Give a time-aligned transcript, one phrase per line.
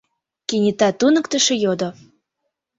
[0.47, 1.89] —кенета туныктышо йодо.